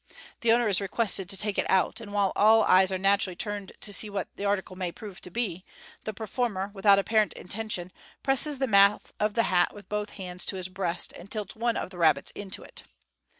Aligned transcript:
The 0.39 0.51
owner 0.51 0.67
is 0.67 0.81
requested 0.81 1.29
to 1.29 1.37
take 1.37 1.59
it 1.59 1.69
out, 1.69 2.01
and 2.01 2.11
while 2.11 2.33
all 2.35 2.63
eyes 2.63 2.91
are 2.91 2.97
naturally 2.97 3.35
turned 3.35 3.73
to 3.81 3.93
see 3.93 4.09
what 4.09 4.29
the 4.35 4.45
article 4.45 4.75
may 4.75 4.91
prove 4.91 5.21
to 5.21 5.29
be, 5.29 5.63
the 6.05 6.11
performer, 6.11 6.71
with 6.73 6.87
out 6.87 6.97
apparent 6.97 7.33
intention, 7.33 7.91
presses 8.23 8.57
the 8.57 8.65
mouth 8.65 9.13
of 9.19 9.35
the 9.35 9.43
hat 9.43 9.75
with 9.75 9.87
both 9.89 10.09
hands 10.17 10.43
to 10.45 10.55
his 10.55 10.69
breast, 10.69 11.11
and 11.13 11.29
tilts 11.29 11.55
one 11.55 11.77
of 11.77 11.91
the 11.91 11.99
rabbits 11.99 12.31
into 12.31 12.63
it. 12.63 12.81